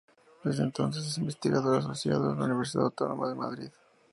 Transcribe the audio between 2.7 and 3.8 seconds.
Autónoma de Madrid.